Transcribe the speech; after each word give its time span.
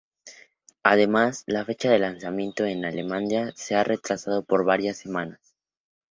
Además, 0.81 1.43
la 1.45 1.63
fecha 1.63 1.91
de 1.91 1.99
lanzamiento 1.99 2.65
en 2.65 2.85
Alemania 2.85 3.51
se 3.55 3.75
ha 3.75 3.83
retrasado 3.83 4.41
por 4.43 4.65
varias 4.65 4.97
semanas. 4.97 5.53